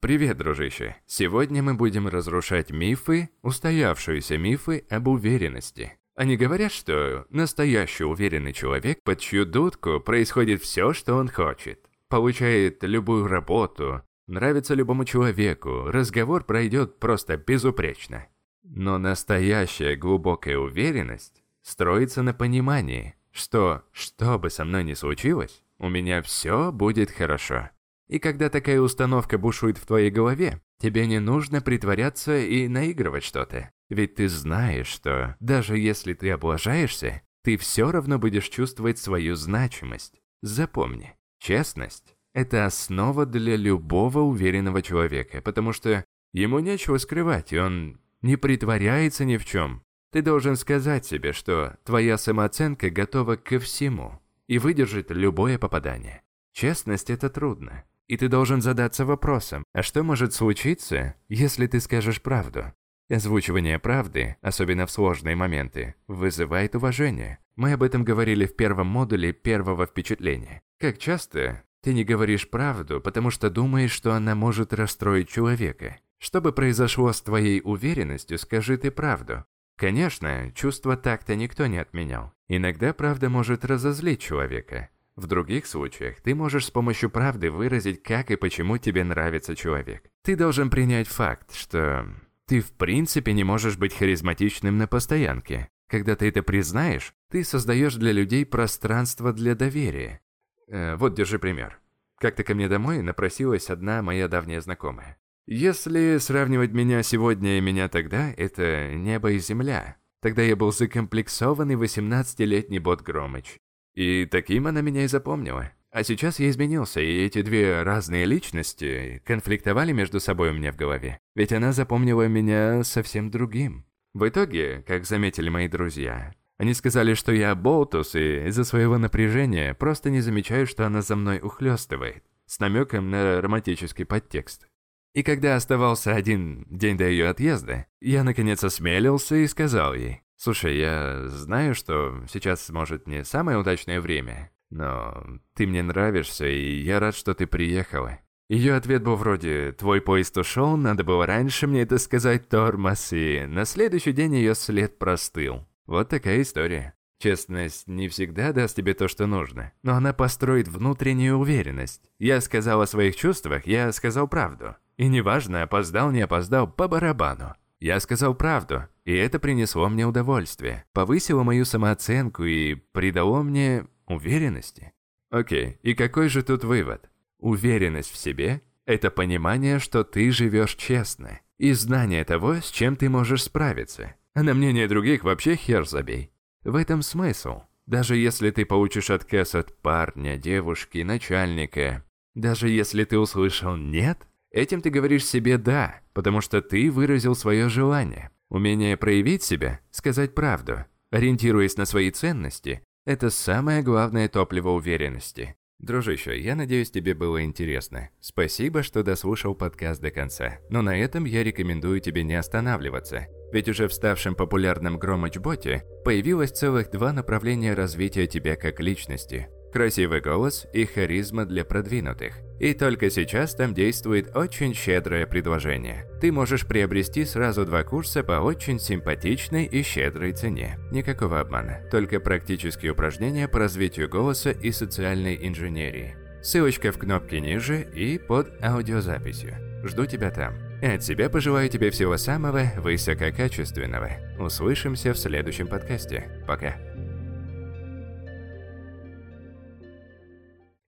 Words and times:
Привет, 0.00 0.36
дружище. 0.36 0.94
Сегодня 1.06 1.60
мы 1.60 1.74
будем 1.74 2.06
разрушать 2.06 2.70
мифы, 2.70 3.30
устоявшиеся 3.42 4.38
мифы 4.38 4.84
об 4.88 5.08
уверенности. 5.08 5.98
Они 6.14 6.36
говорят, 6.36 6.70
что 6.70 7.26
настоящий 7.30 8.04
уверенный 8.04 8.52
человек, 8.52 9.02
под 9.02 9.18
чью 9.18 9.44
дудку 9.44 9.98
происходит 9.98 10.62
все, 10.62 10.92
что 10.92 11.16
он 11.16 11.28
хочет. 11.28 11.80
Получает 12.06 12.84
любую 12.84 13.26
работу, 13.26 14.02
нравится 14.28 14.74
любому 14.74 15.04
человеку, 15.04 15.86
разговор 15.86 16.44
пройдет 16.44 17.00
просто 17.00 17.36
безупречно. 17.36 18.28
Но 18.62 18.98
настоящая 18.98 19.96
глубокая 19.96 20.58
уверенность 20.58 21.42
строится 21.62 22.22
на 22.22 22.32
понимании, 22.32 23.16
что, 23.32 23.82
что 23.90 24.38
бы 24.38 24.48
со 24.48 24.64
мной 24.64 24.84
ни 24.84 24.94
случилось, 24.94 25.64
у 25.78 25.88
меня 25.88 26.22
все 26.22 26.70
будет 26.70 27.10
хорошо. 27.10 27.70
И 28.08 28.18
когда 28.18 28.48
такая 28.48 28.80
установка 28.80 29.36
бушует 29.38 29.76
в 29.76 29.86
твоей 29.86 30.10
голове, 30.10 30.62
тебе 30.78 31.06
не 31.06 31.20
нужно 31.20 31.60
притворяться 31.60 32.38
и 32.38 32.66
наигрывать 32.66 33.22
что-то. 33.22 33.70
Ведь 33.90 34.14
ты 34.14 34.28
знаешь, 34.28 34.86
что 34.86 35.36
даже 35.40 35.78
если 35.78 36.14
ты 36.14 36.30
облажаешься, 36.30 37.22
ты 37.42 37.56
все 37.56 37.90
равно 37.90 38.18
будешь 38.18 38.48
чувствовать 38.48 38.98
свою 38.98 39.34
значимость. 39.34 40.20
Запомни, 40.42 41.16
честность– 41.38 42.14
это 42.34 42.64
основа 42.64 43.26
для 43.26 43.56
любого 43.56 44.20
уверенного 44.20 44.82
человека, 44.82 45.42
потому 45.42 45.72
что 45.72 46.04
ему 46.32 46.60
нечего 46.60 46.96
скрывать, 46.98 47.52
и 47.52 47.58
он 47.58 48.00
не 48.22 48.36
притворяется 48.36 49.24
ни 49.24 49.36
в 49.36 49.44
чем. 49.44 49.82
Ты 50.12 50.22
должен 50.22 50.56
сказать 50.56 51.04
себе, 51.04 51.32
что 51.32 51.76
твоя 51.84 52.16
самооценка 52.16 52.88
готова 52.88 53.36
ко 53.36 53.58
всему 53.58 54.20
и 54.46 54.58
выдержит 54.58 55.10
любое 55.10 55.58
попадание. 55.58 56.22
Честность– 56.52 57.10
это 57.10 57.28
трудно. 57.28 57.84
И 58.08 58.16
ты 58.16 58.28
должен 58.28 58.62
задаться 58.62 59.04
вопросом, 59.04 59.64
а 59.74 59.82
что 59.82 60.02
может 60.02 60.32
случиться, 60.32 61.14
если 61.28 61.66
ты 61.66 61.78
скажешь 61.78 62.22
правду? 62.22 62.72
Озвучивание 63.10 63.78
правды, 63.78 64.36
особенно 64.40 64.86
в 64.86 64.90
сложные 64.90 65.36
моменты, 65.36 65.94
вызывает 66.08 66.74
уважение. 66.74 67.38
Мы 67.54 67.72
об 67.72 67.82
этом 67.82 68.04
говорили 68.04 68.46
в 68.46 68.56
первом 68.56 68.86
модуле 68.86 69.32
первого 69.32 69.86
впечатления. 69.86 70.62
Как 70.78 70.98
часто 70.98 71.64
ты 71.82 71.92
не 71.92 72.04
говоришь 72.04 72.48
правду, 72.48 73.00
потому 73.00 73.30
что 73.30 73.50
думаешь, 73.50 73.92
что 73.92 74.12
она 74.14 74.34
может 74.34 74.72
расстроить 74.72 75.28
человека? 75.28 75.98
Что 76.18 76.40
бы 76.40 76.52
произошло 76.52 77.12
с 77.12 77.20
твоей 77.20 77.60
уверенностью, 77.62 78.38
скажи 78.38 78.76
ты 78.78 78.90
правду. 78.90 79.44
Конечно, 79.76 80.50
чувство 80.54 80.96
такта 80.96 81.36
никто 81.36 81.66
не 81.66 81.78
отменял. 81.78 82.32
Иногда 82.48 82.92
правда 82.92 83.28
может 83.28 83.64
разозлить 83.64 84.20
человека, 84.20 84.90
в 85.18 85.26
других 85.26 85.66
случаях 85.66 86.20
ты 86.20 86.34
можешь 86.34 86.66
с 86.66 86.70
помощью 86.70 87.10
правды 87.10 87.50
выразить, 87.50 88.02
как 88.02 88.30
и 88.30 88.36
почему 88.36 88.78
тебе 88.78 89.02
нравится 89.02 89.56
человек. 89.56 90.04
Ты 90.22 90.36
должен 90.36 90.70
принять 90.70 91.08
факт, 91.08 91.54
что 91.54 92.06
ты 92.46 92.60
в 92.60 92.70
принципе 92.72 93.32
не 93.32 93.42
можешь 93.44 93.76
быть 93.76 93.94
харизматичным 93.94 94.78
на 94.78 94.86
постоянке. 94.86 95.68
Когда 95.88 96.14
ты 96.14 96.28
это 96.28 96.42
признаешь, 96.42 97.14
ты 97.30 97.42
создаешь 97.42 97.96
для 97.96 98.12
людей 98.12 98.46
пространство 98.46 99.32
для 99.32 99.54
доверия. 99.54 100.20
Э, 100.68 100.94
вот, 100.96 101.14
держи 101.14 101.38
пример. 101.38 101.80
Как-то 102.20 102.44
ко 102.44 102.54
мне 102.54 102.68
домой 102.68 103.02
напросилась 103.02 103.70
одна 103.70 104.02
моя 104.02 104.28
давняя 104.28 104.60
знакомая. 104.60 105.18
Если 105.46 106.18
сравнивать 106.18 106.72
меня 106.72 107.02
сегодня 107.02 107.58
и 107.58 107.60
меня 107.60 107.88
тогда, 107.88 108.32
это 108.36 108.94
небо 108.94 109.32
и 109.32 109.38
земля. 109.38 109.96
Тогда 110.20 110.42
я 110.42 110.54
был 110.56 110.72
закомплексованный 110.72 111.74
18-летний 111.74 112.78
бот 112.78 113.02
Громыч. 113.02 113.58
И 113.98 114.26
таким 114.26 114.68
она 114.68 114.80
меня 114.80 115.02
и 115.02 115.08
запомнила. 115.08 115.72
А 115.90 116.04
сейчас 116.04 116.38
я 116.38 116.48
изменился, 116.50 117.00
и 117.00 117.24
эти 117.24 117.42
две 117.42 117.82
разные 117.82 118.26
личности 118.26 119.20
конфликтовали 119.26 119.90
между 119.90 120.20
собой 120.20 120.50
у 120.50 120.52
меня 120.52 120.70
в 120.70 120.76
голове. 120.76 121.18
Ведь 121.34 121.52
она 121.52 121.72
запомнила 121.72 122.28
меня 122.28 122.84
совсем 122.84 123.28
другим. 123.28 123.86
В 124.14 124.28
итоге, 124.28 124.84
как 124.86 125.04
заметили 125.04 125.48
мои 125.48 125.66
друзья, 125.66 126.32
они 126.58 126.74
сказали, 126.74 127.14
что 127.14 127.32
я 127.32 127.56
болтус, 127.56 128.14
и 128.14 128.46
из-за 128.46 128.62
своего 128.62 128.98
напряжения 128.98 129.74
просто 129.74 130.10
не 130.10 130.20
замечаю, 130.20 130.68
что 130.68 130.86
она 130.86 131.02
за 131.02 131.16
мной 131.16 131.40
ухлёстывает, 131.42 132.22
с 132.46 132.60
намеком 132.60 133.10
на 133.10 133.40
романтический 133.40 134.04
подтекст. 134.04 134.68
И 135.12 135.24
когда 135.24 135.56
оставался 135.56 136.14
один 136.14 136.64
день 136.70 136.96
до 136.96 137.08
ее 137.08 137.26
отъезда, 137.26 137.86
я 138.00 138.22
наконец 138.22 138.62
осмелился 138.62 139.34
и 139.34 139.48
сказал 139.48 139.94
ей, 139.94 140.22
«Слушай, 140.40 140.78
я 140.78 141.26
знаю, 141.26 141.74
что 141.74 142.22
сейчас, 142.30 142.68
может, 142.70 143.08
не 143.08 143.24
самое 143.24 143.58
удачное 143.58 144.00
время, 144.00 144.52
но 144.70 145.26
ты 145.54 145.66
мне 145.66 145.82
нравишься, 145.82 146.46
и 146.46 146.80
я 146.80 147.00
рад, 147.00 147.16
что 147.16 147.34
ты 147.34 147.48
приехала». 147.48 148.20
Ее 148.48 148.76
ответ 148.76 149.02
был 149.02 149.16
вроде 149.16 149.72
«Твой 149.72 150.00
поезд 150.00 150.38
ушел, 150.38 150.76
надо 150.76 151.02
было 151.02 151.26
раньше 151.26 151.66
мне 151.66 151.82
это 151.82 151.98
сказать, 151.98 152.48
тормоз», 152.48 153.12
и 153.12 153.46
на 153.46 153.64
следующий 153.64 154.12
день 154.12 154.36
ее 154.36 154.54
след 154.54 154.96
простыл. 154.98 155.66
Вот 155.86 156.08
такая 156.08 156.40
история. 156.40 156.94
Честность 157.20 157.88
не 157.88 158.06
всегда 158.08 158.52
даст 158.52 158.76
тебе 158.76 158.94
то, 158.94 159.08
что 159.08 159.26
нужно, 159.26 159.72
но 159.82 159.94
она 159.94 160.12
построит 160.12 160.68
внутреннюю 160.68 161.36
уверенность. 161.36 162.02
Я 162.20 162.40
сказал 162.40 162.80
о 162.80 162.86
своих 162.86 163.16
чувствах, 163.16 163.66
я 163.66 163.90
сказал 163.90 164.28
правду. 164.28 164.76
И 164.96 165.08
неважно, 165.08 165.62
опоздал, 165.62 166.12
не 166.12 166.20
опоздал, 166.20 166.70
по 166.70 166.86
барабану. 166.86 167.56
Я 167.80 168.00
сказал 168.00 168.34
правду, 168.34 168.84
и 169.04 169.14
это 169.14 169.38
принесло 169.38 169.88
мне 169.88 170.06
удовольствие, 170.06 170.84
повысило 170.92 171.44
мою 171.44 171.64
самооценку 171.64 172.44
и 172.44 172.74
придало 172.74 173.42
мне 173.42 173.86
уверенности. 174.06 174.92
Окей, 175.30 175.78
и 175.82 175.94
какой 175.94 176.28
же 176.28 176.42
тут 176.42 176.64
вывод? 176.64 177.08
Уверенность 177.38 178.10
в 178.10 178.16
себе– 178.16 178.62
это 178.86 179.10
понимание, 179.10 179.78
что 179.78 180.02
ты 180.02 180.30
живешь 180.32 180.74
честно, 180.74 181.40
и 181.56 181.72
знание 181.72 182.24
того, 182.24 182.56
с 182.56 182.70
чем 182.70 182.96
ты 182.96 183.08
можешь 183.08 183.44
справиться. 183.44 184.14
А 184.34 184.42
на 184.42 184.54
мнение 184.54 184.88
других 184.88 185.22
вообще 185.24 185.54
хер 185.54 185.86
забей. 185.86 186.32
В 186.64 186.74
этом 186.74 187.02
смысл. 187.02 187.62
Даже 187.86 188.16
если 188.16 188.50
ты 188.50 188.66
получишь 188.66 189.10
отказ 189.10 189.54
от 189.54 189.76
парня, 189.80 190.36
девушки, 190.36 190.98
начальника, 190.98 192.04
даже 192.34 192.68
если 192.68 193.04
ты 193.04 193.18
услышал 193.18 193.76
«нет», 193.76 194.27
Этим 194.50 194.80
ты 194.80 194.90
говоришь 194.90 195.26
себе 195.26 195.58
«да», 195.58 196.00
потому 196.14 196.40
что 196.40 196.62
ты 196.62 196.90
выразил 196.90 197.34
свое 197.34 197.68
желание. 197.68 198.30
Умение 198.48 198.96
проявить 198.96 199.42
себя, 199.42 199.80
сказать 199.90 200.34
правду, 200.34 200.84
ориентируясь 201.10 201.76
на 201.76 201.84
свои 201.84 202.10
ценности– 202.10 202.82
это 203.06 203.30
самое 203.30 203.82
главное 203.82 204.28
топливо 204.28 204.70
уверенности. 204.70 205.54
Дружище, 205.78 206.40
я 206.40 206.56
надеюсь, 206.56 206.90
тебе 206.90 207.14
было 207.14 207.44
интересно. 207.44 208.10
Спасибо, 208.20 208.82
что 208.82 209.04
дослушал 209.04 209.54
подкаст 209.54 210.00
до 210.00 210.10
конца. 210.10 210.58
Но 210.70 210.82
на 210.82 210.98
этом 210.98 211.24
я 211.24 211.44
рекомендую 211.44 212.00
тебе 212.00 212.24
не 212.24 212.34
останавливаться. 212.34 213.28
Ведь 213.52 213.68
уже 213.68 213.86
в 213.86 213.92
ставшем 213.92 214.34
популярном 214.34 214.98
Громыч-боте 214.98 215.84
появилось 216.04 216.50
целых 216.50 216.90
два 216.90 217.12
направления 217.12 217.74
развития 217.74 218.26
тебя 218.26 218.56
как 218.56 218.80
личности– 218.80 219.48
красивый 219.72 220.20
голос 220.20 220.66
и 220.72 220.84
харизма 220.84 221.46
для 221.46 221.64
продвинутых. 221.64 222.47
И 222.58 222.74
только 222.74 223.08
сейчас 223.08 223.54
там 223.54 223.72
действует 223.72 224.36
очень 224.36 224.74
щедрое 224.74 225.26
предложение. 225.26 226.06
Ты 226.20 226.32
можешь 226.32 226.66
приобрести 226.66 227.24
сразу 227.24 227.64
два 227.64 227.84
курса 227.84 228.24
по 228.24 228.40
очень 228.40 228.80
симпатичной 228.80 229.64
и 229.64 229.82
щедрой 229.82 230.32
цене. 230.32 230.78
Никакого 230.90 231.40
обмана, 231.40 231.80
только 231.90 232.18
практические 232.18 232.92
упражнения 232.92 233.46
по 233.46 233.58
развитию 233.60 234.08
голоса 234.08 234.50
и 234.50 234.72
социальной 234.72 235.38
инженерии. 235.46 236.16
Ссылочка 236.42 236.92
в 236.92 236.98
кнопке 236.98 237.40
ниже 237.40 237.82
и 237.94 238.18
под 238.18 238.48
аудиозаписью. 238.62 239.56
Жду 239.84 240.06
тебя 240.06 240.30
там. 240.30 240.54
От 240.82 241.02
себя 241.02 241.28
пожелаю 241.28 241.68
тебе 241.68 241.90
всего 241.90 242.16
самого 242.16 242.62
высококачественного. 242.76 244.10
Услышимся 244.38 245.12
в 245.12 245.18
следующем 245.18 245.66
подкасте. 245.66 246.44
Пока. 246.46 246.87